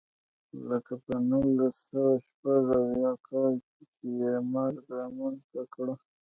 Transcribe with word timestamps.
لکه 0.69 0.93
په 1.03 1.13
نولس 1.29 1.75
سوه 1.89 2.13
شپږ 2.27 2.61
اویا 2.79 3.11
کال 3.27 3.53
کې 3.69 3.83
چې 3.95 4.07
مرګ 4.53 4.79
رامنځته 4.97 5.61
کړه. 5.73 5.93